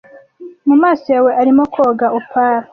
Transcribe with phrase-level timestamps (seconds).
[0.67, 2.57] mumaso yawe arimo koga opal